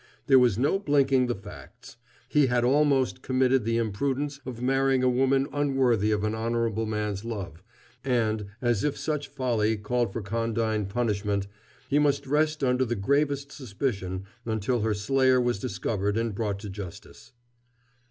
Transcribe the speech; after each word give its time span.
There 0.25 0.39
was 0.39 0.57
no 0.57 0.79
blinking 0.79 1.27
the 1.27 1.35
facts. 1.35 1.97
He 2.27 2.47
had 2.47 2.63
almost 2.63 3.21
committed 3.21 3.63
the 3.65 3.77
imprudence 3.77 4.39
of 4.47 4.59
marrying 4.59 5.03
a 5.03 5.09
woman 5.09 5.47
unworthy 5.53 6.09
of 6.09 6.23
an 6.23 6.33
honorable 6.33 6.87
man's 6.87 7.23
love, 7.23 7.61
and, 8.03 8.47
as 8.63 8.83
if 8.83 8.97
such 8.97 9.27
folly 9.27 9.77
called 9.77 10.11
for 10.11 10.23
condign 10.23 10.87
punishment, 10.87 11.45
he 11.87 11.99
must 11.99 12.25
rest 12.25 12.63
under 12.63 12.83
the 12.83 12.95
gravest 12.95 13.51
suspicion 13.51 14.23
until 14.43 14.79
her 14.81 14.95
slayer 14.95 15.39
was 15.39 15.59
discovered 15.59 16.17
and 16.17 16.33
brought 16.33 16.57
to 16.61 16.69
justice. 16.71 17.33